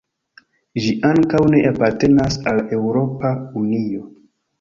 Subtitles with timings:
[0.85, 4.09] Ĝi ankaŭ ne apartenas al Eŭropa Unio.